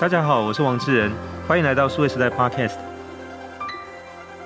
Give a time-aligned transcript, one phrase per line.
[0.00, 1.10] 大家好，我是王志仁，
[1.48, 2.76] 欢迎来到数位时代 Podcast。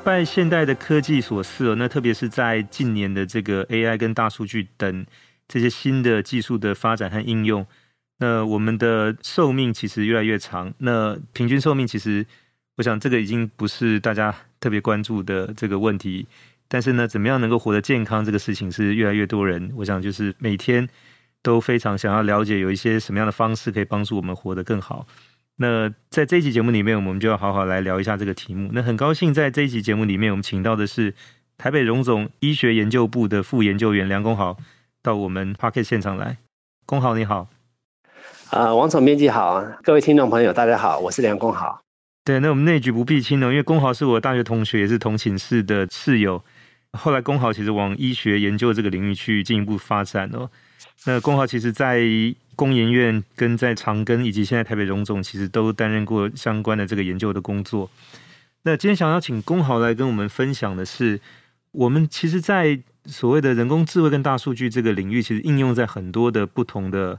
[0.03, 5.05] 拜现代的科技所赐，那特别是在近年的这个 AI 跟大数据等
[5.47, 7.67] 这些新的技术的发展和应用，
[8.17, 10.73] 那我们的寿命其实越来越长。
[10.79, 12.25] 那平均寿命其实，
[12.79, 16.27] 我想这个已经不是大家特别关注的这个问题。
[16.67, 20.89] 但是呢，怎么样能够活得健康，这个事情是越来越多人，我想就是每天
[21.43, 25.07] 都非常想要了解，有一些什么样的方式可以帮助我们活得更好。
[25.57, 28.71] 那在这一期节目里面，我们就要好好来聊一下这个题目。
[28.73, 31.15] 那很高兴在这一期节目里面，我们请到的是
[31.59, 34.57] 台北荣总医学研究部的副研究员梁公豪
[35.03, 36.39] 到我们 Pocket 现场来。
[36.87, 37.49] 公豪你好，
[38.51, 41.81] 啊、呃，王总编辑好，各位听众朋友大家好，我是梁公豪。
[42.25, 46.43] 对，那我们内局不必亲哦，因为公豪是我大学同学，也是同寝室的室友。
[46.93, 50.51] 后来公豪其实往医学研究这个领域去进一步发展哦。
[51.05, 52.01] 那公豪其实，在
[52.55, 57.91] 工研院跟在长庚以及现在台北荣总，其实都担任过相关的这个研究的工作。
[58.63, 61.21] 那今天想要请公豪来跟我们分享的是，
[61.73, 67.19] 我们其实，在所谓的人工智慧跟大数据这个领域，其实应用在很多的不同的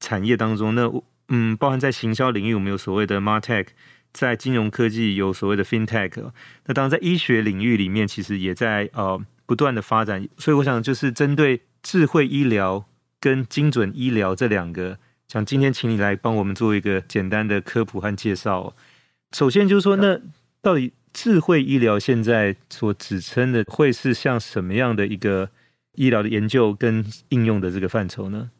[0.00, 0.74] 产业当中。
[0.74, 0.90] 那
[1.28, 3.66] 嗯，包含在行销领域，我们有所谓的 Martech；
[4.12, 6.32] 在金融科技有所谓的 FinTech。
[6.66, 10.26] 那当然，在医学领域里面，其实也在呃不断的发展。
[10.38, 12.84] 所以，我想就是针对智慧医疗。
[13.20, 14.96] 跟精准医疗这两个，
[15.28, 18.74] 想今天请你来帮我们做一个简单的科普和介绍。
[19.32, 20.18] 首先就是说，那
[20.62, 25.50] 到底智慧医疗现在所指称的，会是像什么样的一个
[25.96, 28.50] 医疗的研究跟应用的这个范畴呢？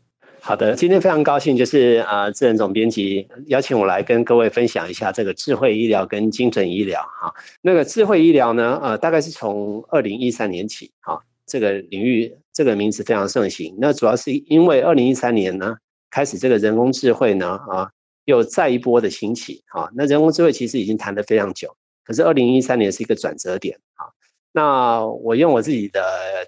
[0.42, 7.02] 好的，今天非常高兴，就是啊，志仁总编辑邀请我来跟各位分享一下这个智慧医疗跟精准医疗。
[7.20, 11.22] 哈，那个智慧医疗呢，呃，大概是从二零一三年起，哈。
[11.46, 15.76] 这个领域这个名词非常盛行，那主要是因为二零一三年呢，
[16.10, 17.88] 开始这个人工智慧呢啊，
[18.24, 19.88] 又再一波的兴起啊。
[19.94, 24.04] 那人工智慧其实已经谈得非常久，可是二零一三年是一个转折点啊。
[24.52, 26.02] 那我用我自己的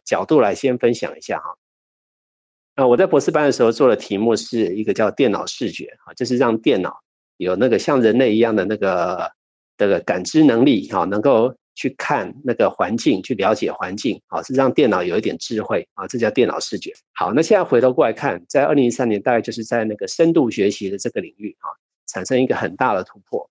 [0.05, 1.55] 角度来先分享一下哈。
[2.75, 7.01] 那我在博士班的时候做的题目是一个叫电脑视觉啊，就是让电脑
[7.37, 9.31] 有那个像人类一样的那个
[9.79, 11.55] 这个感知能力哈，能够。
[11.75, 16.93] 去看那个环境，去了解环境，啊，是让电脑有一点智慧啊，这叫电脑视觉。
[17.15, 21.67] 好，那现在回头过来看，在二零一三年，大概就是在那个深度学习的这个领域啊，
[22.07, 23.49] 产生一个很大的突破。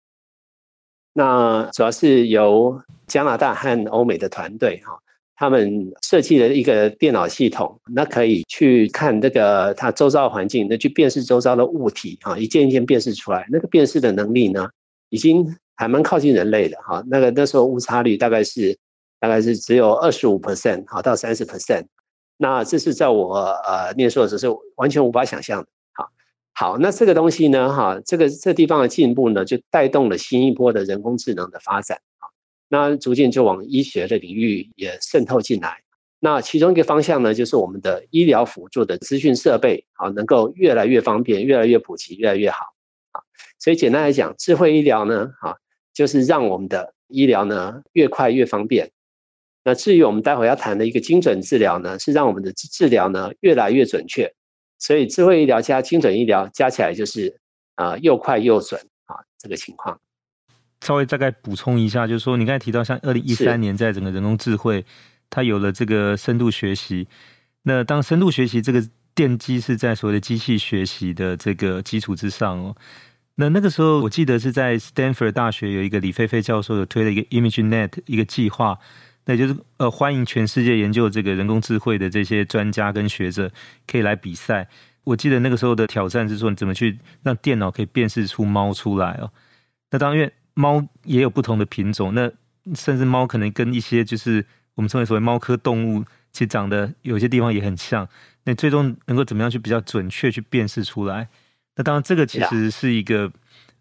[1.14, 4.98] 那主要是由加拿大和欧美的团队哈，
[5.36, 14.70] 他们设计了一个电脑系统，那可以去看这个它周遭环境，那去辨识周遭的物体啊，一件一件辨识出来，那个辨识的能力呢，
[15.09, 15.56] 已经。
[15.81, 18.78] 还蛮靠近人类的哈，那个那时候误差率大概是
[19.19, 21.88] 大概是只有二十五 percent 好到三十 percent，
[22.38, 25.68] 那这是在我呃念书的时候是完全无法想象的。
[25.94, 26.08] 好，
[26.53, 32.30] 好，那这个东西呢哈，这个这地方的进步呢，就带动了新一波的人工智能的发展啊，
[32.70, 35.81] 那逐渐就往医学的领域也渗透进来。
[36.20, 42.66] 那其中一个方向呢，就是我们的医疗辅助的资讯设备啊，能够越来越方便，越来越普及，越来越好
[43.14, 43.18] 啊。
[43.58, 45.58] 所以简单来讲，智慧医疗呢，哈。
[45.94, 48.90] 就是让我们的医疗呢越快越方便。
[49.63, 54.34] 那至于我们待会要谈的一个精准治疗呢，是让我们的治疗呢越来越准确。
[54.79, 57.40] 所以智慧医疗加精准医疗加起来就是
[57.75, 60.00] 啊、呃、又快又准啊这个情况。
[60.84, 64.84] 稍微大概补充一下，就是说你刚才提到像二零一三年在整个人工智慧，
[65.29, 67.08] 它有了这个深度学习。
[67.62, 68.84] 那当深度学习这个
[69.16, 72.75] 奠基是在所谓的机器学习的这个基础之上哦。
[73.41, 78.78] 那那个时候，我记得是在 Stanford 大学有一个李飞飞教授有推了一个 ImageNet 一个计划，
[79.25, 83.52] 那就是呃欢迎全世界研究这个人工智慧的这些专家跟学者
[83.88, 84.68] 可以来比赛。
[85.06, 89.31] 我记得那个时候的挑战是说，你怎么去让电脑可以辨识出猫出来哦？
[89.90, 92.31] 那当然，因为猫也有不同的品种，那
[92.75, 98.08] 甚至猫可能跟一些就是我们称为所谓猫科动物，其实长得有些地方也很像。
[98.44, 101.28] 那最终能够怎么样去比较准确去辨识出来？
[101.78, 103.32] 那当然，这个其实是一个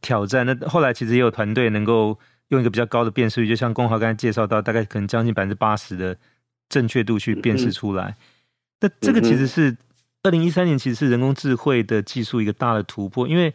[0.01, 0.47] 挑战。
[0.47, 2.17] 那后来其实也有团队能够
[2.49, 6.17] 用一个比较高的辨识率，就像龚豪刚才介绍到，大概可能将近百分之八十的
[6.69, 8.17] 正确度去辨识出来。
[8.81, 9.77] 那这个其实是
[10.23, 13.27] 二零一三年，其实是人工智慧的技术一个大的突破。
[13.27, 13.53] 因为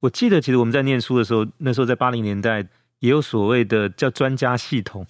[0.00, 2.66] 我记得，其实我们在念书的时候，那时候在八零年代
[3.00, 5.06] 也有所谓的叫专家系统。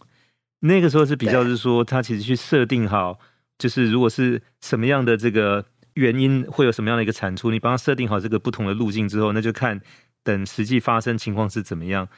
[0.60, 3.20] 那个时候是比较是说，它其实去设定好，
[3.58, 5.64] 就是如果是什么样的这个。
[5.96, 7.50] 原因会有什么样的一个产出？
[7.50, 9.80] 你帮他设定好这个不同的路径之后，那就看
[10.22, 12.08] 等实际发生情况是怎么样。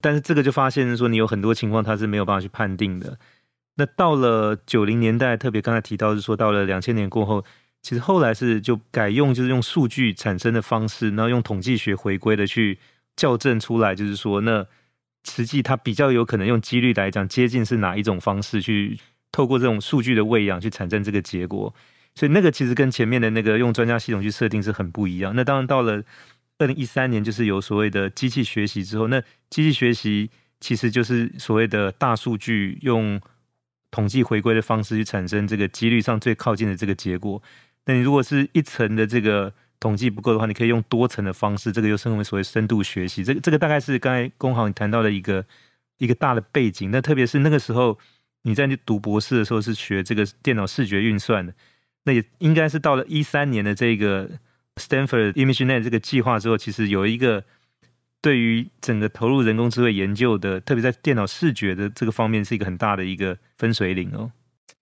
[0.00, 3.18] 但是这个就发现说，你有很多情况它是没有办法去判定的。
[3.76, 7.44] 那到了九零年代，特别刚才提到是说，到了两千年过后，
[7.82, 12.78] 其实后来是就改用就是用数据产生的方式，然后用统计学回归的去
[13.16, 14.66] 校正出来，就是说，那
[15.24, 18.98] 实际它比较有可能用几率来讲，接近是哪一种方式去
[19.32, 21.74] 透过这种数据的喂养去产生这个结果。
[22.16, 25.36] 所以那个其实跟前面的那个用专家系统去设定是很不一样。
[25.36, 26.02] 那当然到了
[26.58, 29.20] 二零一三年，就是有所谓的机器学习之后，那
[29.50, 33.20] 机器学习其实就是所谓的大数据用
[33.90, 37.42] 统计回归的方式去产生这个几率上最靠近的这个结果。
[37.84, 43.22] 那你如果是一层的这个统计不够的话，你可以用多层的方式，这个又称为所谓深度学习。
[43.22, 45.44] 这个这个大概是刚才工行你谈到的一个
[45.98, 46.90] 一个大的背景。
[46.90, 47.98] 那特别是那个时候
[48.42, 51.52] 你在读博士的时候是学这个电脑视觉运算的。
[52.06, 54.30] 那也应该是到了一三年的这个
[54.76, 57.42] Stanford ImageNet 这个计划之后，其实有一个
[58.22, 64.30] 对于整个投入人工智慧研究的，特别在电脑视觉的这个方面，是一个很大的一个分水岭哦。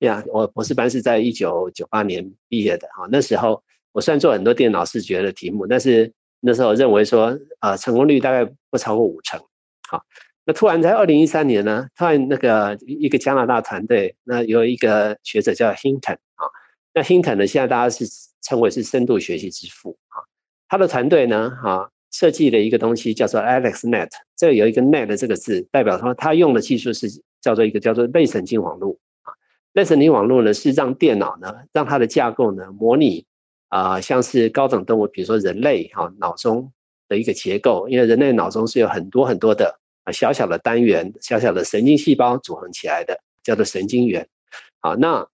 [0.01, 3.63] 呀，yeah, 我博士班是在一九九八年毕业的哈，那时候
[3.93, 9.41] 我虽然做很多电脑视觉的题目，但是那时候我认为说，呃，成功率大概不超过五成。
[9.89, 10.05] 好，
[10.45, 16.19] 那突然在二零一三年呢，突然那个一个加拿大团队，那有一个学者叫 Hinton。
[16.95, 17.47] 那 Hinton 呢？
[17.47, 18.07] 现在大家是
[18.41, 20.23] 称为是深度学习之父啊。
[20.69, 24.09] 他的团队呢，哈，设计了一个东西叫做 AlexNet。
[24.37, 27.09] 这个有一个 net 的这个字，代表说他用的技术是
[27.41, 29.35] 叫做一个叫做类神经网络啊。
[29.73, 33.27] 类神经网络呢，是让电脑呢，让它的架构呢，模拟
[33.71, 36.73] 啊，像是高等动物，比如说人类哈，脑中
[37.09, 37.89] 的一个结构。
[37.89, 44.29] 因为人类脑中是有很多很多的啊小小的单元、小小的神经细胞组成起来的，叫做神经元。
[44.79, 45.27] 好，那。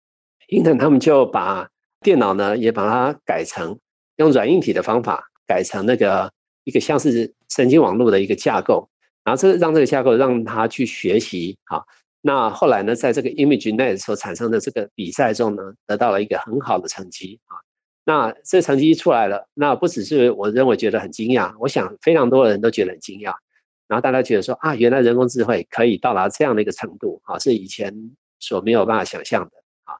[0.49, 1.69] 英特尔他们就把
[2.01, 3.79] 电脑呢，也把它改成
[4.17, 6.31] 用软硬体的方法改成那个
[6.65, 8.89] 一个像是神经网络的一个架构，
[9.25, 11.57] 然后这让这个架构让它去学习。
[11.65, 11.87] 好，
[12.21, 17.57] 那后来呢，在这个 ImageNet 所产生的这个比赛中呢，得到了一个很好的成绩啊。
[18.05, 23.35] 那这成绩出来了，那不只是我认为觉得很惊讶，我想非常多人都觉得很惊讶。
[23.87, 27.95] 然后大家觉得说啊，原来人工智慧可以到达这样的一个程度啊，是以前
[28.39, 29.51] 所没有办法想象的
[29.85, 29.93] 啊。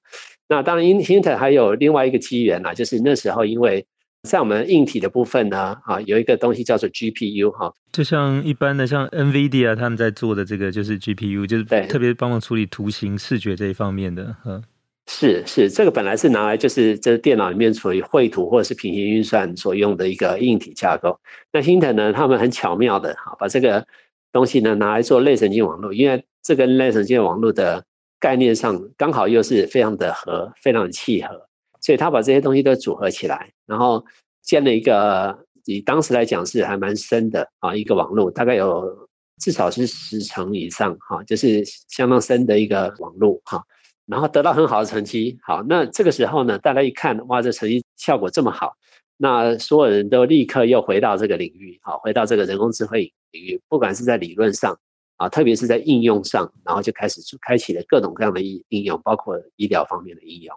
[0.49, 3.85] 那当然，Hinton 还有另外一个机缘啊，就是那时候因为
[4.23, 14.63] 在我们硬体的部分呢，啊，有一个东西叫做 GPU 哈，就像一般的像 NVIDIA 他们在做的这个就是 GPU，就是特别帮忙处理图形视觉这一方面的，嗯，
[15.07, 21.21] 是是，这个本来是拿来就是这电脑里面处理绘图或者是平行运算所用的一个硬体架构。
[21.53, 23.87] 那 Hinton 呢，他们很巧妙的哈，把这个
[24.33, 27.85] 东西呢拿来做类神经网络，因为这个类神经网络的。
[28.21, 31.49] 概念上刚好又是非常的合，非常的契合，
[31.81, 34.05] 所以他把这些东西都组合起来，然后
[34.43, 43.63] 建了一个以当时来讲是还蛮深的啊一个网络，大概有至少是十层以上哈，就是相当深的一个网络哈，
[44.07, 45.39] 然后得到很好的成绩。
[45.43, 48.75] 好，那这个时候呢，大家一看哇，这成绩效果这么好，
[49.17, 54.77] 那所有人都立刻又回到这个领域，好，回到这个人工智慧领域，不管是在理论上。
[55.19, 60.57] 啊，特别是在应用上，然后就开始开启了各种各样的应应用，包括医疗方面的应用。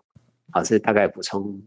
[0.52, 1.62] 好，这大概补充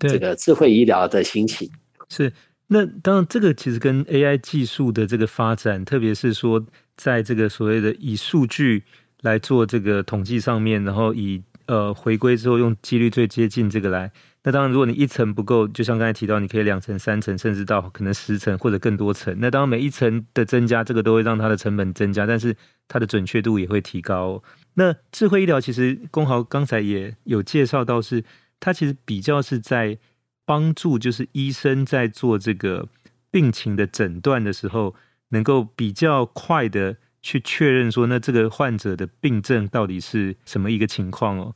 [0.00, 1.70] 这个智慧医疗的兴起。
[2.08, 2.32] 是，
[2.66, 6.64] 那当然，这个其实跟 AI 技术的这个发展，特别是说
[6.96, 8.82] 在这个所谓的以数据
[9.22, 14.10] 来做这个统计上面，然后以呃回归之后用几率最接近这个来。
[14.42, 19.36] 那当然，如果你一层不够，就像刚才提到，你可以两层、三层，甚至到可能十层或者更多层。
[19.38, 22.56] 那当然，每一层的增加，这个都会让它的成本增加，但是
[22.88, 24.42] 它的准确度也会提高。
[24.74, 28.24] 那智慧医疗其实，恭豪刚才也有介绍到，是
[28.58, 29.98] 它其实比较是在
[30.46, 32.88] 帮助，就是医生在做这个
[33.30, 34.94] 病情的诊断的时候，
[35.28, 41.54] 能够比较快的去确认说，那这个患者的病症到底是什么一个情况哦。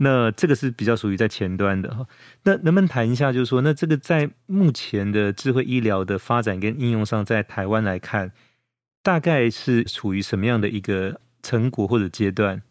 [0.00, 2.06] 那这个是比较属于在前端的哈，
[2.44, 8.30] 那能不能谈一下，就是说，那这个在目前的智慧医疗的发展跟应用上，在台湾来看，
[9.02, 12.62] 大概是处于什么样的一个成果或者阶段？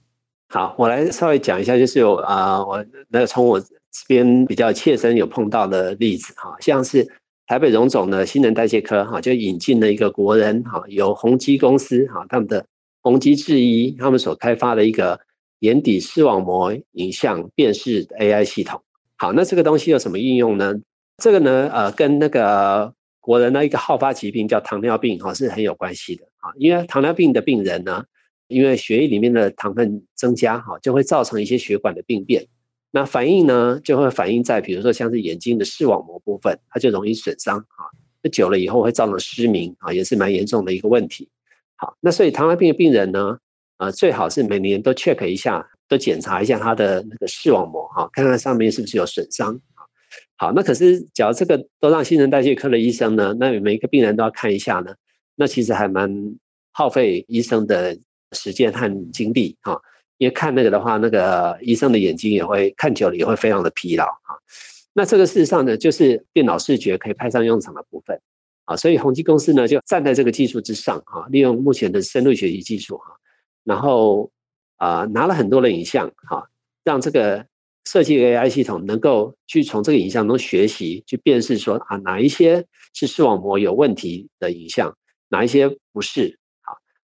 [0.47, 3.67] 好，我来稍微讲一下，就是有啊，我那从我这
[4.07, 7.05] 边比较切身有碰到的例子哈，像是
[7.45, 12.65] 台北荣总的新陈代谢科哈，就引进了一个国人哈，由宏基公司哈，他们的
[13.01, 15.19] 宏基智医他们所开发的一个。
[15.59, 18.81] 眼底视网膜影像辨识 AI 系统，
[19.17, 20.73] 好，那这个东西有什么应用呢？
[21.17, 26.51] 这个呢，呃，跟那个国人的一个好发疾病叫糖尿病，哈，是很有关系的啊。
[26.57, 28.03] 因为糖尿病的病人呢，
[28.47, 32.45] 因为血液里面的糖分增加，哈，就会造成一些血管的病变。
[32.91, 37.89] 那反应呢，就会反映在比如说像是眼睛的视网膜部分，它就容易损伤啊。
[38.21, 41.27] 那久了以后会造成失明啊，也是蛮严重的一个问题。
[41.75, 43.37] 好，那所以糖尿病的病人呢，
[43.77, 49.59] 呃，最好是每年都 check 一下，都检查一下他的那个视网膜哈，看看上面是不是有损伤。
[50.35, 54.93] 好，那可是假如这个都让新陈代谢科的医生呢，那每一个病人都要看一下呢，
[55.35, 56.11] 那其实还蛮
[56.73, 57.97] 耗费医生的
[58.33, 59.79] 时间和精力哈。
[60.17, 64.35] 因为看那个的话，那个医生的眼睛也会看久了也会非常的疲劳哈。
[64.93, 68.19] 那这个事实上呢，就是电脑视觉可以派上用场的部分
[68.65, 68.75] 啊。
[68.75, 73.15] 所以宏碁公司呢就站在这个技术之上哈，利用目前的深度学习技术哈，
[73.67, 74.31] 然后
[74.77, 76.47] 啊拿了很多的影像哈，
[76.85, 77.45] 让这个
[77.83, 84.95] 设计 AI 系统能够去从这个影像中学习，去辨识说啊哪一些是视网膜有问题的影像，
[85.27, 86.39] 哪一些不是。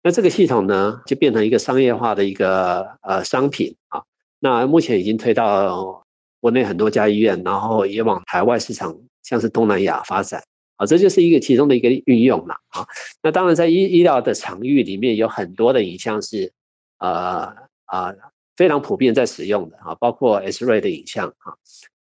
[0.04, 4.02] 那这个系统呢，就变成一个商业化的一个呃商品啊。
[4.40, 6.04] 那目前已经推到
[6.40, 10.42] 国内很多家医院，然后也往海外市场，像是东南亚发展
[10.82, 10.86] 啊。
[10.86, 12.86] 这就是一个其中的一个运用了啊。
[13.22, 16.52] 那当然，在医医疗的场域里面，有很多的影像是
[17.00, 17.54] 呃
[17.86, 18.14] 啊
[18.58, 21.54] 非常普遍在使用的啊，包括 X-ray 的影像啊，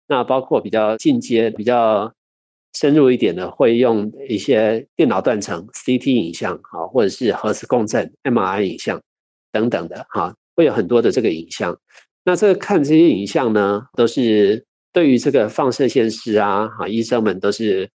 [0.07, 2.13] 那包括比较进阶比较。
[2.79, 9.01] 深入一点的，会用一些电脑断层、CT 影像，哈，或者是核磁共振、MRI 影像
[9.51, 11.75] 等等的，哈，会有很多的这个影像。
[12.23, 17.89] 那这个看这些影像呢，都是对于这个放射线师啊，哈，医生们都是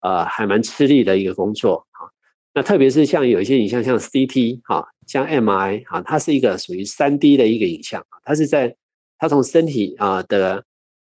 [0.00, 2.08] 呃还蛮吃力的一个工作，啊。
[2.52, 8.74] 那特别是像有一些影像，像 CT，哈，像 MI 哈，它是一个属于三 D 的一个影像，它是在
[9.18, 10.64] 它从身体啊的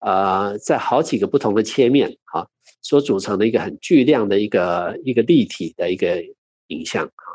[0.01, 2.47] 呃，在好几个不同的切面，啊。
[2.83, 6.25] 所组成的一个很巨量的一个一个立体的一个
[6.69, 7.29] 影像啊，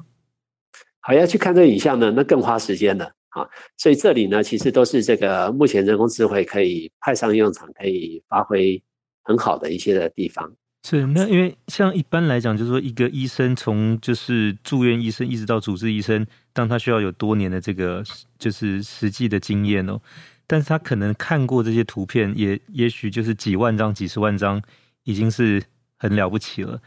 [1.01, 3.47] 好，要去看这个影像呢，那更花时间了啊。
[3.77, 8.81] 所以这里呢，其实都是这个目前人工智慧可以派上用场、可以发挥
[9.23, 10.51] 很好的一些的地方。
[10.85, 18.03] 是，那因为像一般来讲，就是说一个医生从就是住院医生一直到主治医生，当他需要有多年的这个
[18.37, 19.99] 就是实际的经验哦，
[20.45, 24.61] 但是他可能看过这些图片，也也许就是几万张、几十万张。
[25.07, 25.61] 已经是
[25.99, 26.81] 很了不起了，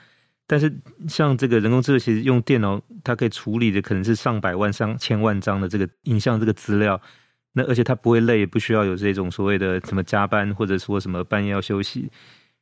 [0.45, 0.77] 但是
[1.07, 7.01] 像这个人工智能，其实用电脑，它可以处理的可能是上百万、上千万张的这个影像这个资料，
[7.53, 12.11] 那而且它不会累，也不需要有这种所谓的什么加班或者说什么半夜要休息，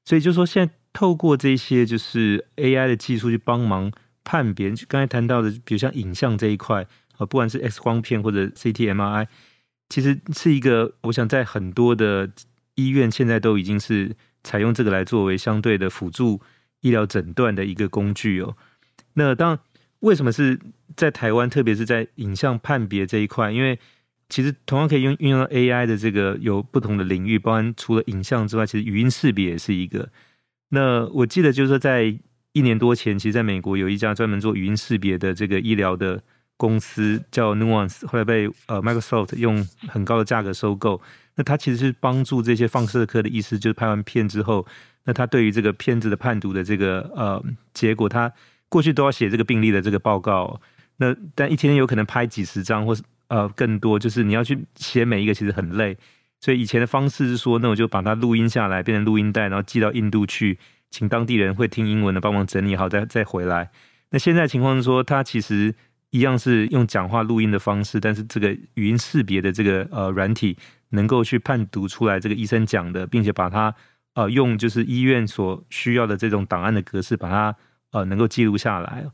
[0.05, 3.93] 所以就说现在透过这些就是 AI 的技术去帮忙
[4.25, 6.87] 判别，刚才谈到的，比如像影像这一块
[7.19, 9.27] 啊，不管是 X 光片或者 CT、MRI，
[9.91, 12.31] 其实是一个，我想在很多的
[12.77, 14.17] 医院现在都已经是。
[14.47, 16.41] 采用这个来作为相对的辅助
[16.81, 18.57] 医疗诊断的一个工具哦。
[19.15, 19.59] 那当，
[19.99, 20.61] 为什么是
[20.95, 23.51] 在台湾，特别是在影像判别这一块？
[23.51, 23.77] 因为
[24.29, 30.09] 其实同样可以用运用到 AI 的这个有不同的领域，包含除了影像之外，其实语音识别也是一个。
[30.71, 32.19] 那我记得就是说，在
[32.53, 36.23] 一年多前，其实在美国有一家专门做语音识别的这个医疗的
[36.57, 41.01] 公司叫 Nuance，后来被呃 Microsoft 用很高的价格收购。
[41.37, 44.67] 那他其实是帮助这些放射科的医师，就是拍完片之后，
[45.05, 47.45] 那他对于这个片子的判读的这个呃
[47.75, 48.33] 结果，他
[48.71, 50.59] 过去都要写这个病例的这个报告，
[50.97, 55.97] 那但一天有可能拍几十张或是呃更多，就是你要去写每一个，其实很累。
[56.47, 60.57] 所以以前的方式是说，那我就把它录音下来，变成录音带，然后寄到印度去，
[60.93, 63.69] 请当地人会听英文的帮忙整理好，再再回来。
[64.11, 65.75] 那现在情况是说，它其实
[66.11, 70.57] 一样是用讲话录音的方式，但是这个语音识别的这个呃软体。
[70.91, 73.75] 能够去判读出来这个医生讲的，并且把它
[74.15, 77.57] 呃用就是医院所需要的这种档案的格式，把它
[77.91, 79.05] 呃能够记录下来。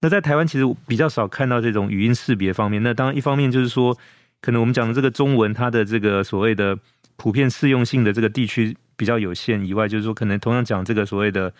[0.00, 2.82] 那在台湾其实比较少看到这种语音识别方面。
[2.82, 3.94] 那当然一方面就是说，
[4.40, 6.78] 可能我们讲的这个中文，它的这个所谓的
[7.16, 11.52] 普遍适用性的这个地区比较有限以外，就是说可能同样讲这个所谓的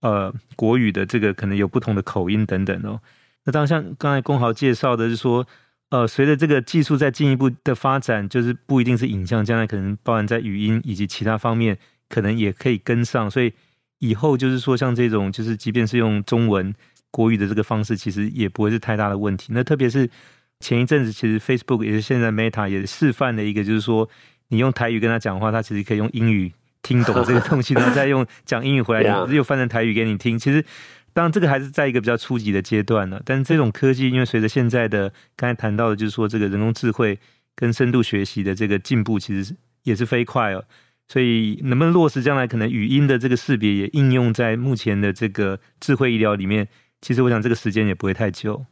[0.00, 3.00] 呃国语的这个可能有不同的口音等等哦。
[3.44, 5.46] 那当然像刚才公豪介绍的是说。
[5.90, 11.78] 呃，随着这个技术在进一步的发展，就是不一定是影像，将来可能包含在语音以及其他方面，
[12.10, 13.30] 可能也可以跟上。
[13.30, 13.50] 所以
[14.00, 16.74] 以后就是说，像这种就是即便是用中文
[17.10, 19.50] 国语的这个方式，其实也不会是太大的问题。
[19.54, 20.06] 那特别是
[20.60, 24.08] 前一阵子，其实 Facebook 也是现在 Meta 也示范了一个，就是说
[24.48, 30.38] 你用台语跟他讲话，他其实可以用英语听懂 这个东西，然后再用讲英语回来又翻成台语给你听。
[30.38, 30.64] 其实。
[31.14, 33.20] 当然，这个还是在一个比较初级的阶段呢。
[33.24, 37.18] 但是这种科技，因为随着现在的刚才谈到的，就是说这个人工智慧
[37.56, 40.62] 跟深度学习的这个进步，其实也是飞快哦。
[41.08, 46.68] 所以能不能落实将来可能语音的这个识别也应用在目前的这个智慧医疗里面？
[47.00, 48.64] 其实我想这个时间也不会太久。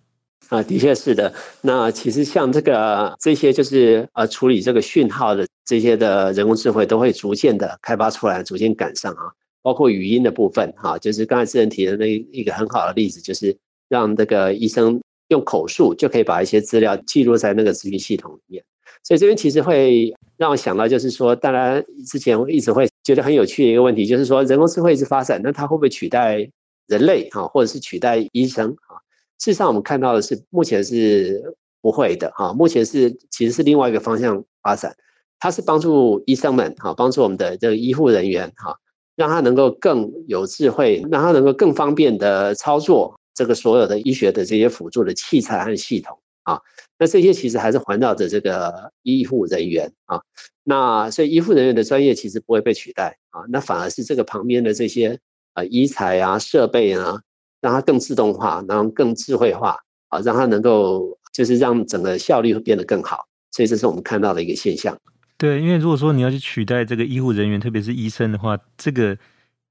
[0.48, 1.32] 啊，的确是的。
[1.62, 9.32] 那其实像这个这些就是呃处理这个讯号的这些的人工智慧，都会逐渐的开发出来，逐渐赶上啊。
[9.62, 13.56] 包括语音的部分，哈，就是刚才智仁提的那一个很好的例子，就是
[13.88, 18.64] 让这个医生用口述就可以把一些资料记录在那个资讯系统里面。
[19.02, 26.48] 所以这边其实会让我想到，就是说，当然之前一直会觉得很有趣的一个问题，就是说人工智慧一直发展，那它会不会取代
[26.86, 29.00] 人类，哈，或者是取代医生，哈？
[29.38, 31.42] 事实上我们看到的是目前是
[31.80, 34.96] 不会的哈，目前是其实是另外一个方向发展，
[35.38, 38.76] 它是帮助医生们哈，帮助我们的这个医护人员哈，
[39.14, 46.60] 让他能够更有智慧，让他能够更方便的操作这个所有的医学的这些辅助的器材和系统啊。
[46.98, 50.20] 那这些其实还是环绕着这个医护人员啊，
[50.64, 55.18] 那所以医护人员的专业其实不会被取代啊，那反而是这个旁边的这些
[55.54, 57.20] 呃医材啊设备啊，
[57.66, 59.76] 让它更自动化，然后更智慧化
[60.10, 64.96] 啊，让它能够就是让整个效率会变得更好，所以这是我们看到的一个现象。
[65.36, 69.18] 对，因为如果说你要去取代这个医护人员，特别是医生的话，这个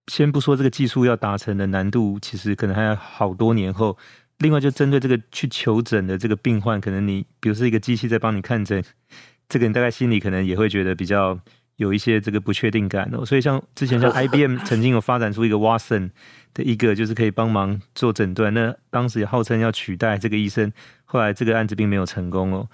[0.08, 3.98] 先不说这个技术要达成的难度，其实可能还要好多年后。
[4.40, 8.84] 另外，就针对这个去求诊的这个病患，可能你比如是一个机器在帮你看诊，
[9.48, 11.40] 这个你大概心里可能也会觉得比较
[11.78, 13.26] 有一些这个不确定感哦。
[13.26, 16.12] 所以，像之前像 IBM 曾经有发展出一个 Watson
[16.54, 20.72] 的一个，就是可以帮忙做诊断，那当时也号称要取代这个医生，
[21.06, 22.68] 后来这个案子并没有成功哦。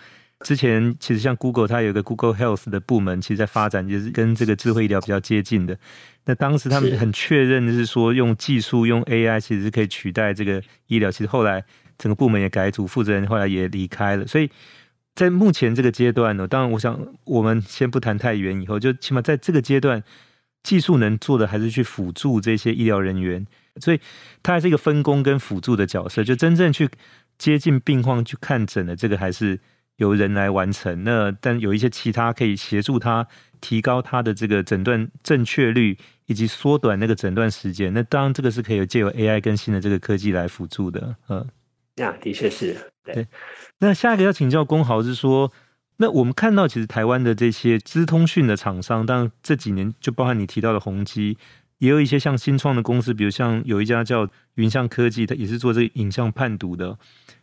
[0.43, 5.77] 之前其实像 Google，它有一个 Google Health 的部门，其实在发展就是跟这个智慧医疗比较接近的。
[6.25, 11.11] 那当时他们很确认的是说，用技术用 AI 其实是可以取代这个医疗。
[11.11, 11.63] 其实后来
[11.99, 14.25] 整个部门也改组，负责人后来也离开了。
[14.25, 14.49] 所以
[15.15, 20.03] 在目前这个阶段呢，当然我想我们先不谈太远，以后就起码在这个阶段，
[20.63, 23.45] 技术能做的还是去辅助这些医疗人员。
[23.79, 23.99] 所以
[24.43, 26.89] 它还是一个分工跟辅助的角色，就真正去
[27.37, 29.59] 接近病患去看诊的这个还是
[29.97, 31.03] 由人来完成。
[31.03, 33.27] 那但有一些其他可以协助他。
[33.61, 37.93] 提高他的这个诊断正确率，以及缩短那个诊断时间。
[37.93, 41.15] 那当然，这个是可以借由 AI 更新的这个科技来辅助的。
[41.29, 41.47] 嗯，
[42.01, 43.27] 呀，的确是对，对。
[43.79, 45.51] 那下一个要请教恭豪是说，
[45.97, 51.37] 那我们看到其实台湾的这些资通讯的厂商，当然这几年就包含你提到的宏基，
[51.77, 56.97] 也有一些像新创的公司，比如像有一家叫云象科技，它也是做这个影像判读的，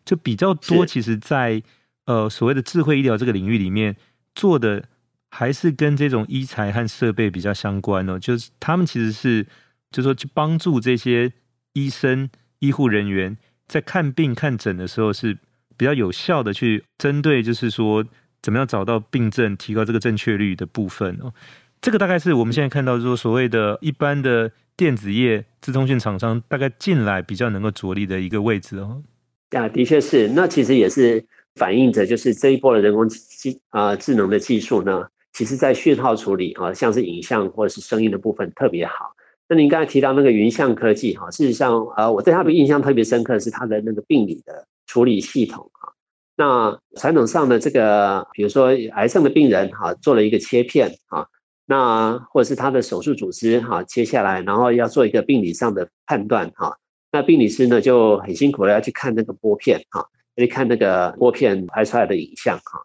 [0.04, 0.84] 就比较多。
[0.84, 1.62] 其实在，在
[2.04, 3.96] 呃所谓的智慧医疗这个领域里面
[4.34, 4.84] 做的。
[5.30, 9.44] 还是跟这种医材和设备比较相关哦，就是他们其实是，
[9.90, 11.30] 就是说去帮助这些
[11.74, 12.30] 医生、
[12.60, 13.36] 医护人员
[13.68, 15.36] 在看病看诊的时候是
[15.76, 18.04] 比较有效的去针对，就是说
[18.42, 21.32] 怎么样找到病症，提高这个正确率的部分哦。
[21.80, 29.02] 这个大概是我们现在看到，说所谓的一般的电子业、资通讯厂商大概进来比较能够着力的一个位置哦。
[29.50, 35.06] 啊，的确是，那其实也是反映着，就是这一波的人工机啊智能的技术呢。
[35.32, 39.14] 其实，在讯号处理啊，像是影像或者是声音的部分特别好。
[39.48, 45.90] 那您刚才提到那个云象科技哈，事实上，呃，我对他的印象特别深刻是他的那个病理的处理系统哈。
[46.36, 51.26] 那传统上的这个，比如说癌症的病人哈，做了一个切片哈，
[51.64, 56.76] 那或者是他的手术组织哈，切下来，然后要做一个病理上的判断哈。
[57.10, 60.06] 那病理师呢就很辛苦的要去看那个玻片哈，
[60.36, 62.78] 要去看那个玻片拍出来的影像哈。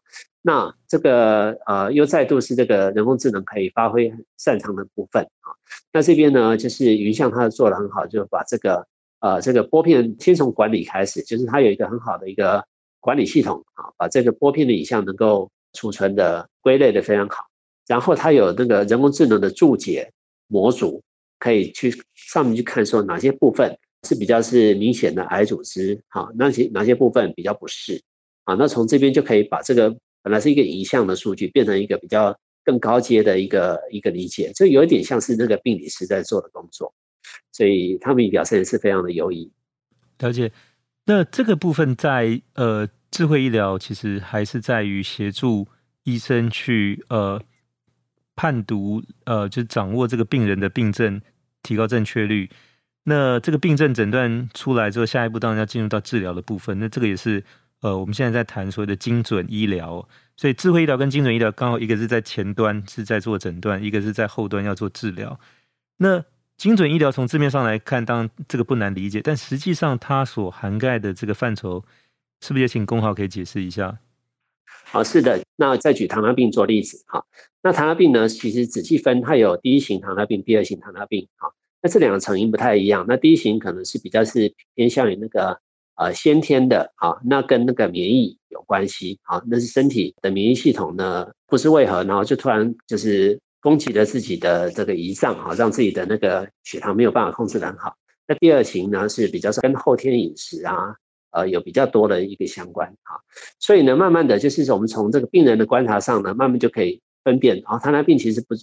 [0.45, 5.55] 那这个呃，又再度是这个人工智能可以发挥擅长的部分啊。
[5.93, 8.85] 那这边呢，就是云象它做得很好，就把这个
[9.21, 12.61] 呃这个玻片先从管理开始，就是它有一个很好的一个
[12.99, 17.45] 管理系统啊，把这个玻片的影像能够储存的归类的非常好。
[17.87, 20.11] 然后它有那个人工智能的注解
[20.47, 21.01] 模组，
[21.39, 23.73] 可以去上面去看说哪些部分
[24.05, 28.01] 是比较是明显的癌组织，好，那些哪些部分比较不是
[28.43, 28.55] 啊？
[28.55, 29.95] 那从这边就可以把这个。
[30.23, 32.33] 本来是一个影像的数据，变成一个比较
[32.63, 36.93] 更高阶的一个一个理解，这有一点像是那个病理师在做的工作，
[37.51, 39.51] 所以他们表现是非常的优异。
[40.19, 40.49] 了解，
[41.05, 45.67] 那这个部分在呃智慧医疗其实还是在于协助
[46.03, 47.41] 医生去呃
[48.33, 51.21] 判读呃就掌握这个病人的病症，
[51.63, 52.49] 提高正确率。
[53.03, 56.79] 那这个病症诊断出来之后，下一步当然要进入到治疗的部分。
[56.79, 57.43] 那这个也是。
[57.83, 65.37] 呃，我们现在在谈所谓的精准医疗，所以智慧医疗跟精准医疗刚好一个是在前端是在做诊断，一个是在后端要做治疗。
[65.97, 66.23] 那
[66.55, 71.83] 精准医疗从字面上来看，当然这个不难理解，但实际上它所涵盖的这个范畴，
[72.39, 73.99] 是不是也请恭豪可以解释一下？
[74.85, 75.43] 好，是的。
[75.57, 77.25] 那再举糖尿病做例子哈，
[77.61, 81.51] 那糖尿病呢，其实仔细分，它有第一型糖尿病、第二型糖尿病哈。
[81.81, 85.59] 那这两个成因不太一样，那第一型可能是比较是偏向于那个。
[86.03, 97.95] 呃，先天的啊，那跟那个免疫有关系啊，那是身体的免疫系统呢，不知为何，然后就突然就是攻击了自己的这个胰脏啊，让自己的那个血糖没有办法控制得很好。
[98.27, 100.93] 那第二型呢是比较是跟后天饮食啊，
[101.31, 103.15] 呃，有比较多的一个相关啊，
[103.57, 108.55] 所以呢，慢慢的就是我们从这个病人的观察上呢，慢慢就可以分辨啊，糖尿病其实不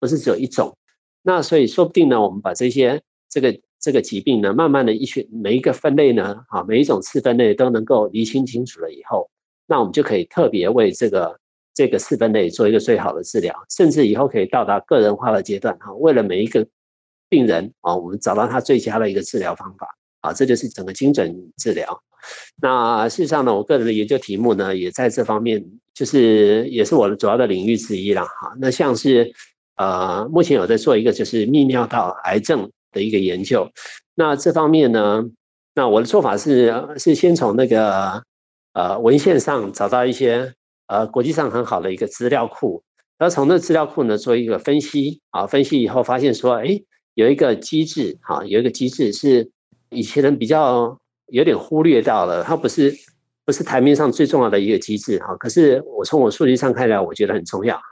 [0.00, 0.74] 不是只有一种，
[1.22, 9.30] 那所以说不定呢，我们把这些这个这个疾病呢，慢慢的一群每一个分类呢，啊，每一种次分类都能够厘清清楚了以后，
[9.66, 11.38] 那我们就可以特别为这个
[11.74, 15.92] 这个次分类做一个最好的治疗，甚至以后可以到达个人化的阶段哈。
[15.94, 16.66] 为了每一个
[17.28, 19.86] 病人啊，我们找到他最佳的一个治疗方法
[20.20, 22.02] 啊，这就是整个精准治疗。
[22.60, 25.64] 那事实上呢，我个人的研究题目呢，也在这方面，
[25.94, 28.56] 就是也是我的主要的领域之一了哈。
[28.60, 29.32] 那像是
[29.76, 33.68] 呃，目前有在做一个就是泌尿道癌症的一个研究。
[34.14, 35.24] 那这方面呢，
[35.74, 38.22] 那我的做法是是先从那个
[38.72, 40.52] 呃文献上找到一些
[40.86, 42.82] 呃国际上很好的一个资料库，
[43.18, 46.80] 然后从那资料库呢做一个分析啊，分析以后发现说，哎，
[47.14, 49.50] 有一个机制哈，有一个机制是
[49.90, 50.98] 以前人比较。
[51.30, 52.90] 有点忽略到了，它不是
[53.44, 55.36] 不是台面上最重要的一个机制哈。
[55.36, 57.82] 可是我从我数据上看来，我觉得很重要哈。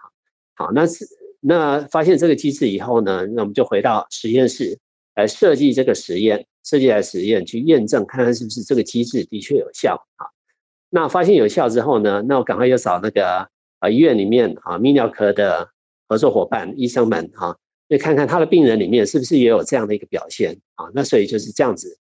[0.54, 1.06] 好，那是
[1.38, 4.78] 那发现这个机制以后呢，那我们就回到实验室
[5.16, 10.30] 来设计这个实验，设计来实验去验证，看看是不是这个机制的确有效啊。
[10.90, 13.48] 那发现有效之后呢，那我赶快又找那个
[13.80, 15.68] 啊医院里面啊泌尿科的
[16.08, 17.56] 合作伙伴医生们哈，
[17.88, 20.86] 去看看他的病人里面是不是也有这样的一个表现啊。
[20.94, 21.98] 那所以就是这样子。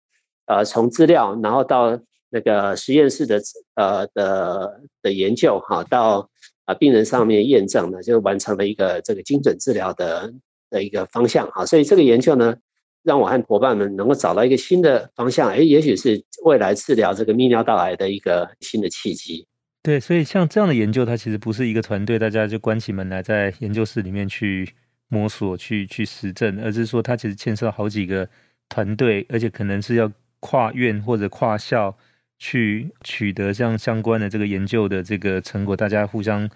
[0.46, 1.98] 呃，从资料，然后到
[2.30, 3.42] 那个实验室的
[3.76, 6.30] 呃的的研究哈，到
[6.66, 10.34] 啊病人上面验证呢，就完成了一个这个精准治疗的
[10.70, 11.66] 的一个方向哈。
[11.66, 12.54] 所以这个研究呢，
[13.04, 19.46] 让我和伙伴们能够找到一个新的方向，哎，也许是未来治疗这个泌尿道癌的一个新的契机。
[19.82, 24.68] 对，所以像这样的研究，它其实不是一个团队，大家就关起门来在研究室里面去
[25.10, 28.28] 摸索、去去实证，而是说它其实牵涉好几个
[28.70, 30.12] 团队，而且可能是要。
[30.46, 31.98] 跨院或者跨校
[32.38, 36.50] 去取得这样相关的这个研究的这个成果，大家互相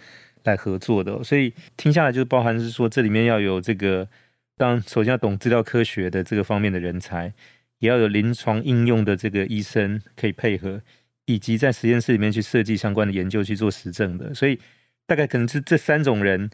[0.43, 4.05] 来合作的，所以听下来就包含是说，这里面要有这个，
[4.58, 7.32] 当然首先要懂资料科学的这个方面的人才，
[7.80, 10.82] 也要有临床应用的这个医生可以配合，
[11.26, 14.60] 以及在实验室里面去设计相关的研究去做实证的，所以
[15.06, 16.50] 大概可能是这三种人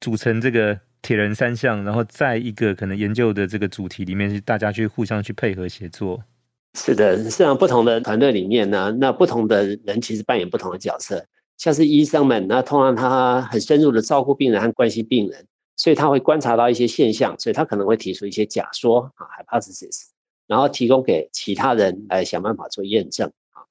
[0.00, 6.22] 组成这个铁人三项，然后在一个可能研究的这个主题里面，是大家去互相去配合协作。
[6.76, 11.24] 是的，实际上不同的团队里面呢，那不同的人其实扮演不同的角色。
[11.56, 20.06] 像是医生们，那通常他很深入的照顾病人和关心病人，所以他会观察到一些现象，所以他可能会提出一些假说啊 （hypothesis），
[20.46, 23.62] 然后提供给其他人来想办法做验证啊。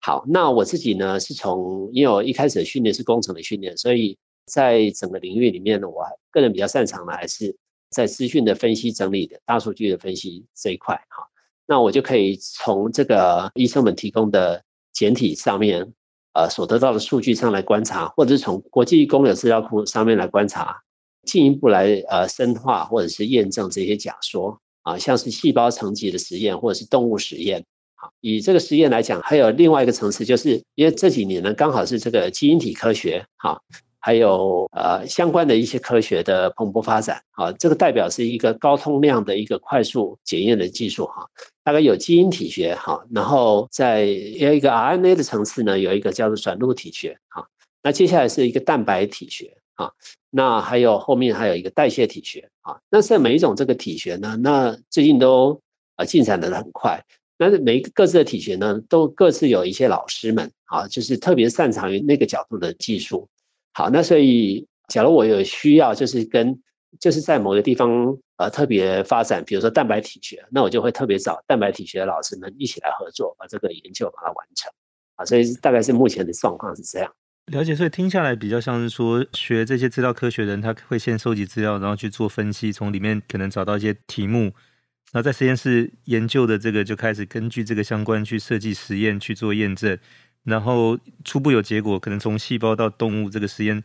[0.00, 7.54] 好，那我自己呢，是从因为我一开始的训练是工程的训练，所以在整个领域里面呢，我个人比较擅长的还是
[7.90, 11.26] 在资讯的分析整理的大数据的分析这一块哈。
[11.66, 14.60] 那我就可以从这个医生们提供的
[14.92, 15.86] 简体上面，
[16.32, 20.80] 呃，所得到的数据上来观察，或者是从国际公有资料库上面来观察，
[21.24, 27.64] 进一步来呃深化或者是验证这些假说啊，像是细胞层级的实验或者是动物实验。
[27.94, 33.60] 好，以这个实验来讲，还有另外一个层次，就是因为这几年呢，刚好是这个基因体科学，哈。
[34.02, 41.28] 还有呃相关的一些科学的蓬勃发展，啊，这个代表是一个高通量的一个快速检验的技术哈，
[41.62, 47.46] 大概有基因体学哈，然后在有一个 RNA 的层次呢，有一个叫做转录体学哈，
[47.82, 49.92] 那接下来是一个蛋白体学啊，
[50.30, 55.60] 那还有后面还有一个代谢体学啊，那在每一种这个体学呢，那最近都
[55.96, 57.02] 呃进展的很快，
[57.36, 63.28] 但是每一个各自的体学呢，都各自有一些老师们啊，就是特别擅长于那个角度的技术。
[63.72, 66.56] 好，那所以，假如我有需要，就是跟
[66.98, 74.70] 就是在某个地方呃特别发展，比如说蛋白体学，那我就会特别找蛋白体学的老师们一起来合作，把这个研究把它完成。
[75.16, 77.12] 啊，所以大概是目前的状况是这样。
[77.50, 84.54] 了解，所以听下来比较像是说，学这些资料科学的人，他会先收集资料，然后去做分析，从里面可能找到一些题目，
[85.10, 89.98] 然后在实验室研究的这个就开始根据这个相关去设计实验去做验证。
[90.44, 93.82] 然后初步有结果，可能从细胞到动物这个实验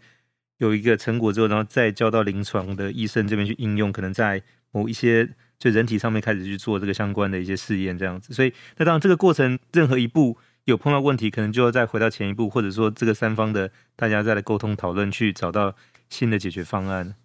[0.60, 8.32] 有一个成果之后，然后再交到临床的医生这边去应用，可能在某一些就人体上面开始去做这个相关的一些试验，这样子。
[8.32, 15.73] 所以，那当然这个过程任何一步有碰到问题，可能就要再回到前一步，或者说这个三方的大家再来沟通讨论，去找到
[16.10, 17.15] 新的解决方案。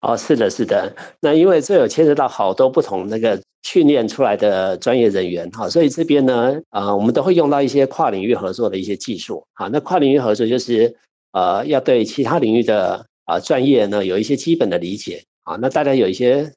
[0.00, 0.94] 哦，是的，是的。
[1.20, 9.44] 那因为这有牵涉到好多不同那个训练出来的专业人员哈，所以这边呢，呃，我们都会用到一些跨领域合作的一些技术。
[9.54, 10.94] 好，那跨领域合作就是
[11.32, 15.56] 呃，要对其他领域的啊专业呢有一些基本的理解啊。
[15.56, 16.52] 那大家有一些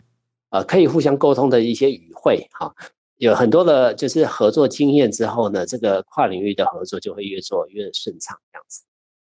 [0.49, 2.75] 呃可以互相沟通的一些语汇哈，
[3.17, 8.83] 有很多的就是合作经验之后呢，这个跨领域的合作就会越做越顺畅这样子。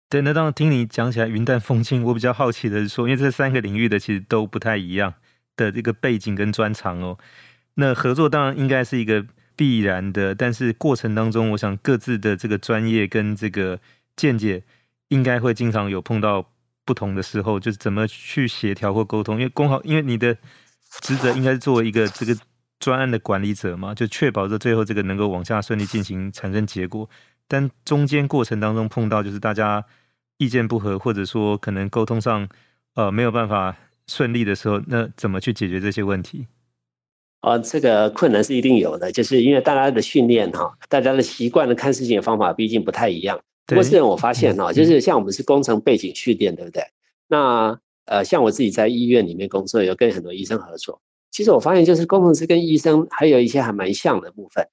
[0.10, 5.14] 对，那当听你讲起来云淡风轻，我比较好奇的是说，因为这三个领域的其实都不太一样
[5.56, 7.18] 的这个背景跟专长哦。
[7.76, 13.80] 那合作当然应该是一个必然的，但是过程当中，我想各自的这个专业跟这个
[14.16, 14.64] 见解，
[15.10, 16.52] 应该会经常有碰到
[16.86, 19.36] 不同的时候，就是怎么去协调或沟通。
[19.36, 20.38] 因为工豪，因为你的
[21.02, 22.36] 职责应该是作为一个这个
[22.80, 27.10] 专案的管理者嘛，就确保这最后这个能够往下顺利进行，产生结果。
[27.48, 29.86] 但中间过程当中碰到就是大家
[30.38, 32.48] 意见不合，或者说可能沟通上
[32.96, 33.76] 呃没有办法
[34.08, 36.48] 顺利的时候，那怎么去解决这些问题？
[37.42, 43.40] 啊，这个困难是一定有的，就是因为大家的训练哈，大家的习惯的看事情的方法毕竟不太一样。
[43.68, 46.84] 不过，是我发现哈，就是像我们是工程背景训练，对不对？
[47.28, 51.00] 那呃，像我自己在医院里面工作，有跟很多医生合作。
[51.36, 54.66] 其实我发现，就是工程师跟医生还有一些还蛮像的部分，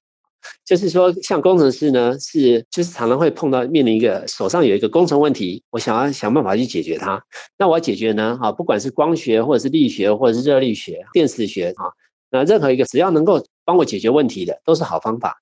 [0.63, 7.21] 就是说，像工程师呢，是就是常常会碰到面临一个手上有一个工程问题，我想要想办法去解决它。
[7.57, 11.91] 那我要解决呢，啊，不管是光学或者是力学或者是热力学、电磁学啊。
[12.31, 15.35] 那任何一个只要能够帮我解决问题的，都是好方法。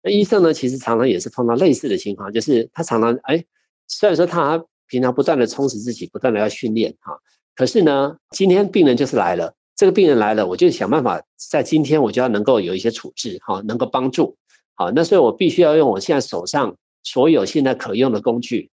[0.00, 3.44] 那医生呢，其实常常也是碰到类似的情况，就是他常常哎，
[3.88, 7.18] 虽然说他平常不断的充实自己，不断的要训练哈，
[7.56, 14.36] 可是呢，今天病人就是来了，这个病人来了，我就想办法在今天我就要能够有一些处置哈，能够帮助
[14.76, 18.70] 好，那所以我必须要用我现在手上所有现在可用的工具，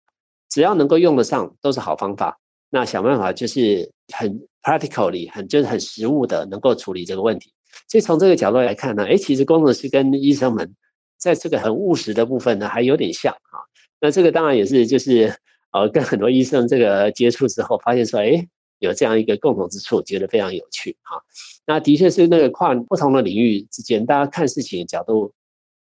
[0.50, 2.38] 只要能够用得上，都是好方法。
[2.70, 7.54] 那想办法就是很 practically 很就是很实务的，能够处理这个问题。
[7.88, 10.70] 所以从这个角度来看呢，哎，其实工程师跟医生们
[11.18, 13.64] 在这个很务实的部分呢，还有点像啊。
[14.02, 15.34] 那这个当然也是就是
[15.72, 18.46] 呃，跟很多医生这个接触之后，发现说，哎，
[18.80, 21.22] 有这样一个共同之处，觉得非常有趣哈。
[21.66, 25.34] 那的确是那个跨不同的领域之间，大家看事情的角度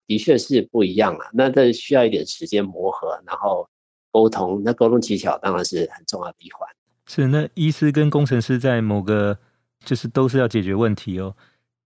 [0.06, 1.30] 的确是不一样了。
[1.32, 3.68] 那这需要一点时间磨合，然后。
[4.12, 6.66] 沟通，那沟通技巧当然是很重要的一环。
[7.06, 9.36] 是，那医师跟工程师在某个
[9.84, 11.36] 就是都是要解决问题哦。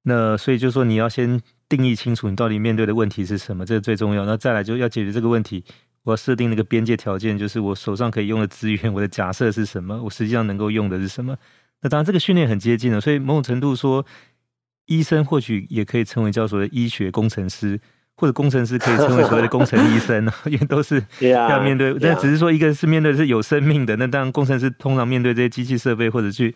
[0.04, 4.24] 那所以就说你要先定义清楚你到底面对的问题是什么，这最重要。
[4.24, 5.64] 那再来就要解决这个问题，
[6.04, 11.36] 我要设定那个边界条件，就是我手上可以用的资源，我的假设是什么，我实际上能够用的是什么。
[11.82, 14.04] 那当然这个训练很接近了，所以某种程度说，
[14.86, 17.80] 医生或许也可以称为叫做医学工程师。
[18.16, 26.54] 或者工程师可以称为所谓的工程医生，因为都是 要面对，但只是说一个是面对的是有生命的，那当然工程师通常面对这些机器设备或者去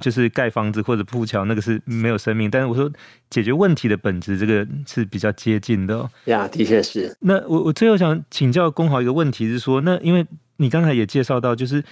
[0.00, 2.50] 就是盖房子或者铺桥，那个是没有生命。
[2.50, 2.90] 但是我说
[3.30, 6.08] 解决问题的本质，这个是比较接近的。
[6.24, 7.16] 呀，的确是。
[7.20, 10.26] 那我我最后想请教工豪一个问题是说，那因为
[10.56, 11.82] 你刚才也介绍到，就是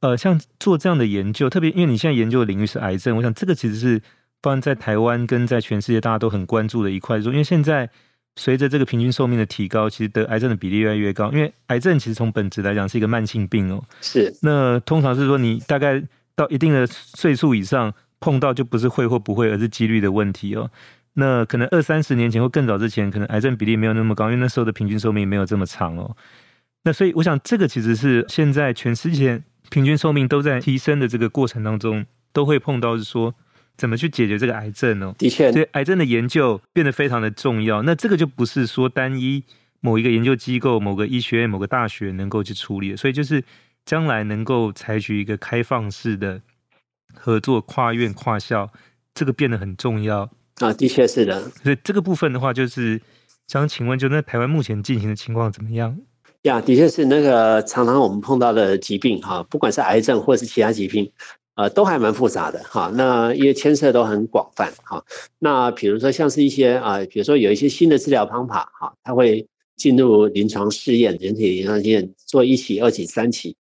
[0.00, 4.00] 呃，像做这样的研究，特别因为你现在研究的领域是癌症，我想这个其实是
[4.40, 7.90] 不然在台湾跟在全世界大家都很关注的一块，说因为现在。
[8.36, 11.28] 随着这个平均寿命的提高，其实得癌症的比例越来越高。
[11.32, 13.82] 因为癌症其实从本质来讲是一个慢性病哦。
[14.00, 14.32] 是。
[14.42, 16.00] 那通常是说你大概
[16.38, 20.70] 到一定的岁数以上碰到就不是会或不会，而是几率的问题哦。
[21.14, 26.16] 那可能二三十年前或更早之前，可能癌症比例没有那么高，因为那时候的平均寿命没有这么长哦。
[26.84, 33.34] 那所以我想这个其实是现在全世界平均寿命都在提升的这个过程当中都会碰到，是说。
[33.78, 35.14] 怎么去解决这个癌症哦？
[35.16, 37.80] 的确，所以癌症的研究变得非常的重要。
[37.82, 39.44] 那这个就不是说单一
[39.78, 42.96] 某一个研究机构、某个医学院、某个大学能够去处理的。
[42.96, 43.40] 所以就是
[43.88, 46.42] 将来能够采取一个开放式的
[47.14, 48.70] 合作，跨院跨校，
[49.14, 50.70] 这个变得很重要啊。
[50.74, 51.40] 的确是的。
[51.62, 53.00] 所以这个部分的话，就是
[53.46, 55.98] 想请问，就那台湾目前进行的情况怎么样？
[56.42, 61.10] 呀，的确是那个常常我们碰到的疾病哈，不管是癌症或是其他疾病。
[61.54, 65.02] 呃，都还蛮复杂的哈，那因为牵涉都很广泛哈。
[65.38, 69.44] 那比如说像是一些啊，比如说有一些新的治疗方法哈，它会
[69.76, 73.56] 进入临床试验，人体临床试验做一期、二期、三期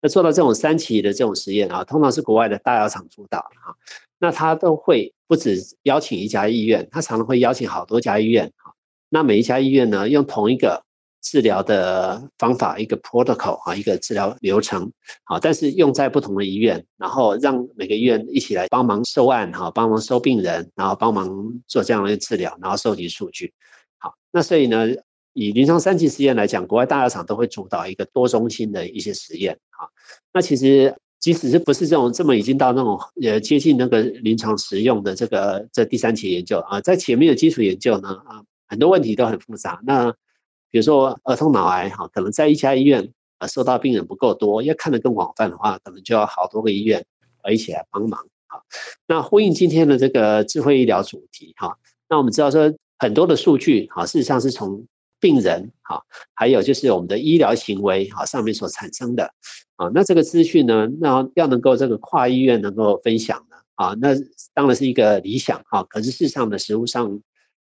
[0.00, 3.74] 那做到这种三期的这种实验啊，通常是国外的大药厂主导哈。
[4.18, 8.72] 那他都会不止邀请一家医院，他常常会邀请好多家医院哈。
[9.08, 10.82] 那每一家医院呢，用同一个。
[11.22, 14.90] 治疗的方法，一个 protocol 啊，一个治疗流程，
[15.24, 21.28] 好，但是用在不同的医院，然后让每个医院一起来帮忙收案，哈，帮忙收病人，然后帮忙
[21.68, 23.52] 做这样的治疗，然后收集数据，
[23.98, 24.86] 好，那所以呢，
[25.32, 29.88] 以临床三期实验来讲，国外大药厂都会主导一个多中心的一些实验，啊，
[30.32, 40.14] 那其实即使是不是这种这么已经到那种呃接近那个临床实用的这个这第三期研究啊，在前面的基础研究呢，啊，很多问题都很复杂，那。
[40.72, 47.04] 比如说儿童脑癌哈，可能在一家医院啊，收到病人不够多，要看得更广泛的话，可能就要好多个医院
[47.50, 48.62] 一起来帮忙啊。
[49.04, 51.76] 那呼应今天的这个智慧医疗主题哈，
[52.08, 54.86] 那我们知道说很多的数据哈，事实上是从
[55.20, 56.02] 病人哈，
[56.34, 59.24] 还有就是我们的医疗行为哈上面所产生的
[59.76, 59.90] 啊。
[59.94, 64.14] 那这个资讯呢，那要能够这个跨医院能够分享呢啊，那
[64.54, 65.82] 当然是一个理想啊。
[65.84, 67.20] 可是事实上的实务上，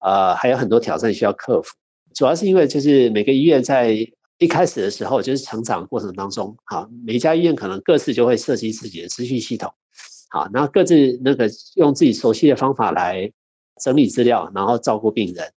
[0.01, 1.75] 呃，还有很多挑战需要克服。
[2.15, 3.97] 主要是因为就是每个医院在
[4.39, 9.73] 一开始的时候，就是成长过程当中，好，每家医院可能各自就会设计自己的资讯系统，
[10.31, 13.33] 好，那各自那个用自己熟悉的方法来
[13.83, 15.53] 整理资料，然后照顾病人。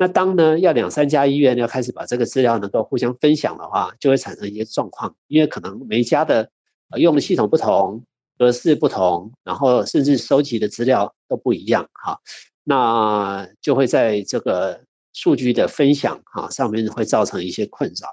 [0.00, 6.50] 那当呢，要两三家医院要开始把这个资料能够互相分享的话，就会产生一些状况，因为可能每一家的
[6.96, 8.02] 用的系统不同，
[8.38, 12.18] 格式不同，然后甚至收集的资料都不一样，哈，
[12.64, 14.80] 那就会在这个
[15.12, 18.08] 数据的分享哈上面会造成一些困扰，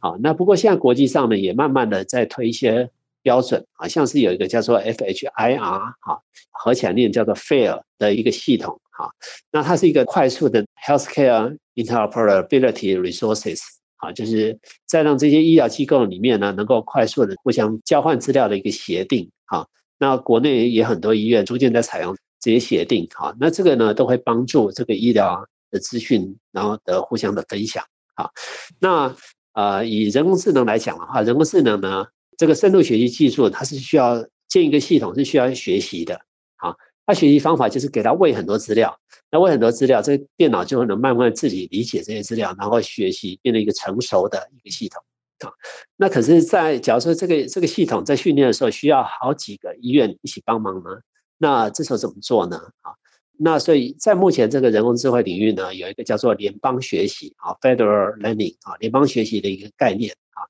[0.00, 2.90] 好，那不过现在国际上呢也慢慢的在推一些
[3.22, 6.20] 标准，好像是有一个叫做 FHIR 哈，
[6.50, 8.80] 合起来念叫做 FAIR 的一个系统。
[8.90, 9.08] 哈，
[9.52, 13.60] 那它是一个快速的 healthcare interoperability resources，
[13.96, 19.30] 好，就是在让这些医疗机构里面呢，能够快速的互相交换资料的一个协定。
[19.44, 23.06] 好，那国内也很多医院逐渐在采用这些协定。
[23.14, 27.84] 好，那这个呢，都会帮助这个医疗的资讯，然后的互相的分享。
[28.16, 28.32] 好，
[28.80, 29.14] 那
[29.52, 32.06] 呃，以人工智能来讲的话，人工智能呢，
[32.38, 36.18] 这个深度学习技术，它是需要建一个系统，是需要学习的。
[36.56, 36.74] 好。
[37.08, 38.94] 他学习方法就是给他喂很多资料，
[39.30, 45.02] 那喂很多资料，这个电脑就能慢慢自己理解这些资料，然后学习，变成一个成熟的一个系统。
[45.38, 45.48] 啊，
[45.96, 50.90] 那可是，在假如说这个这个系统在训练的时候，需要好几个医院一起帮忙呢，
[51.38, 52.58] 那这时候怎么做呢？
[52.82, 52.92] 啊，
[53.38, 60.44] 那所以在目前这个人工智慧领域呢，有一个叫做联邦学习啊 （Federal Learning） 啊，联邦学习的一个概念啊。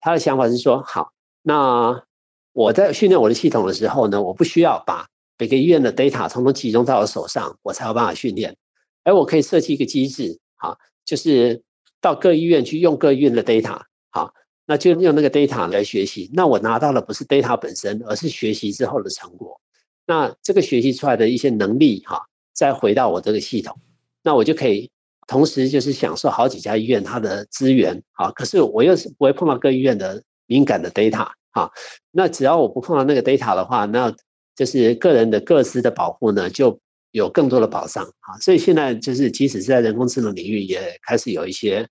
[0.00, 1.10] 他的想法是说，好，
[1.42, 2.00] 那
[2.52, 8.56] 我在训练我的系统的时候呢，我不需要把每个医院的 data 统统集中到我手上，我才有办法训练。
[9.02, 11.62] 而我可以设计一个机制，好，就是
[12.00, 14.32] 到各医院去用各医院的 data，好，
[14.64, 16.30] 那就用那个 data 来学习。
[16.32, 19.60] 那我拿到的不是 data 本身，而是学习之后的成果。
[20.06, 23.78] 那这个学习出来的一些能力，哈，再回到我这个系统，
[24.22, 24.90] 那我就可以
[25.26, 31.70] 同时就是享受好几家医院它的资源，好，可是我又是不会碰到各医院的敏感的 data，好，
[32.10, 34.14] 那只要我不碰到那个 data 的话，那
[34.56, 36.78] 就是个人的各自的保护呢，就
[37.10, 38.38] 有更多的保障啊。
[38.40, 41.86] 所以现在就是，即使是在人工智能领域，也开始有一些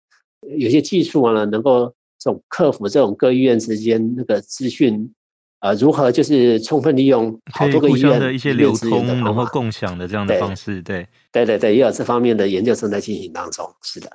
[0.58, 5.14] 有些技术呢，能够这种克服这种各医院之间那个资讯，
[5.60, 13.70] 呃，如何就是充分利用好多个医院的一些流通，然后共享的这样的方式，对，对对对，也有这方面的研究正在进行当中。
[13.82, 14.10] 是的，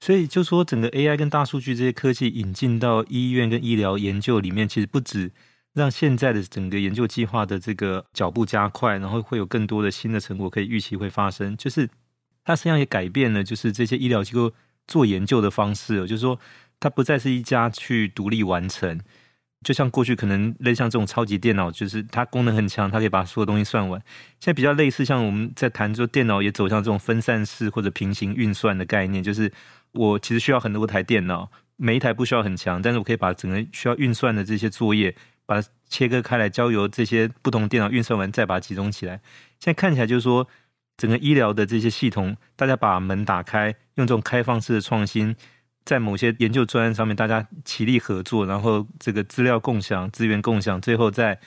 [0.00, 5.32] 所以就说整个 AI 跟大数据这些科技引进到医院跟医疗研究里面，其实不止。
[5.76, 11.54] 让现在的整个研究计划的这个脚步加快，然后会有更多的新的成果可以预期会发生。
[11.54, 11.86] 就是
[12.42, 14.50] 它实际上也改变了，就是这些医疗机构
[14.88, 16.40] 做研究的方式，就是说
[16.80, 18.98] 它不再是一家去独立完成，
[19.62, 24.00] 就像过去可能类像这种超级电脑，就是它功能很强，它可以把所有东西算完。
[24.40, 29.52] 现在比较类似像我们在谈说电脑也走向这种分散式或者平行运算的概念，就是
[29.92, 35.14] 我其实需要很多台电脑，每一台不需要很强，但是我可以把整个需要运算的这些作业。
[35.46, 39.20] 把它切割开来，交由这些不同电脑运算完，再把它集中起来。
[39.60, 40.46] 现在看起来就是说，
[40.96, 45.34] 整个医疗的这些系统，大家把门打开，用这种开放式的创新，
[45.84, 51.38] 在某些研究专案上面，大家齐力合作，然后这个资料共享、资源共享，最后再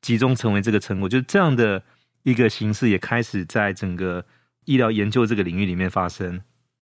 [0.00, 1.82] 集中成为这个成果，就是这样的
[2.22, 4.24] 一个形式，也开始在整个
[4.66, 6.40] 医疗研究这个领域里面发生。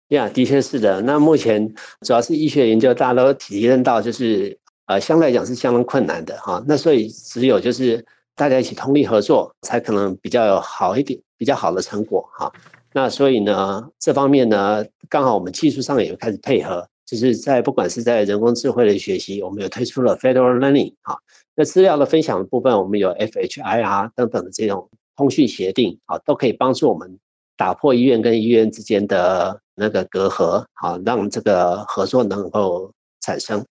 [0.09, 1.01] 呀，的确是的。
[1.01, 4.59] 那目前主要是医学研究，大家都体验到就是。
[4.89, 8.03] 呃，相对来讲是相当困难的哈，那所以只有就是
[8.35, 12.51] 大家一起通力合作，才可能比较好一点、比较好的成果哈。
[12.91, 21.15] 那所以呢，这方面呢，刚好我们技术上也开始配合，就是在不管是在人工智慧的学习，我们有推出了 Federal Learning 哈，
[21.53, 27.19] 那资料的分享的部分，我们有 FHIR 等等的这种通讯协定啊，都可以帮助我们
[27.55, 33.63] 打破医院跟医院之间的那个隔阂，好，让这个合作能够产生。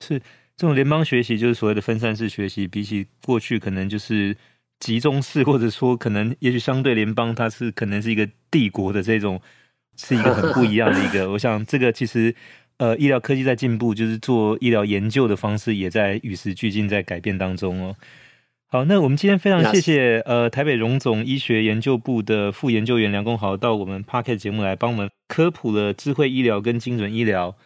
[0.00, 0.18] 是。
[0.56, 4.34] 这种联邦学习就是所谓的分散式学习，比起过去可能就是
[4.80, 9.38] 集中式，或者说可能也许相对联邦，它是可能是一个帝国的这种，
[9.98, 11.30] 是一个很不一样的一个。
[11.32, 12.34] 我想这个其实
[12.78, 17.96] 呃，医疗科技在进步，就是做医疗研究的方式也在与时俱进，在改变当中哦。
[18.68, 27.56] 好，那我们今天非常谢谢呃台北荣总医学研究部的副研究员梁公豪到我们 Podcast 节目来帮我们科普了智慧医疗跟精准医疗。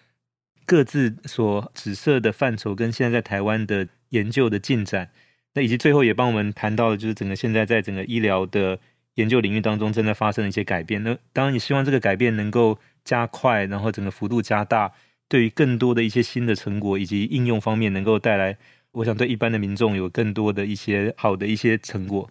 [0.67, 5.11] 各自所指涉的范畴跟现在在台湾的研究的进展，
[5.55, 8.79] 那以及最后也帮我们谈到了，就是整个现在在整个医疗的
[9.15, 11.03] 研究领域当中正在发生的一些改变。
[11.03, 14.93] 那当然也希望这个改变能够加快，然后整个幅度加大，
[15.29, 18.57] 对于更多的一些新的成果以及应用方面能够带来，
[18.93, 22.31] 我想对一般的民众有更多的一些好的一些成果。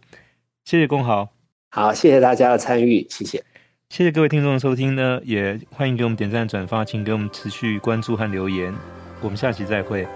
[0.64, 1.30] 谢谢公豪。
[1.72, 3.44] 好，谢谢大家的参与，谢谢。
[3.90, 8.72] 谢谢各位听众的收听呢，也欢迎给我们点赞转发，请给我们持续关注和留言。
[9.20, 10.08] 我们下期再会。